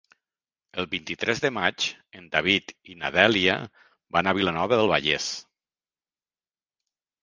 El 0.83 0.87
vint-i-tres 0.93 1.41
de 1.43 1.51
maig 1.57 1.91
en 2.21 2.25
David 2.37 2.75
i 2.95 2.99
na 3.03 3.13
Dèlia 3.19 3.61
van 4.19 4.27
a 4.27 4.37
Vilanova 4.41 4.85
del 4.85 4.95
Vallès. 4.97 5.33